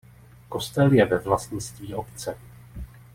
Kostel 0.49 0.91
je 0.93 1.05
ve 1.05 1.17
vlastnictví 1.19 1.93
obce. 1.93 2.37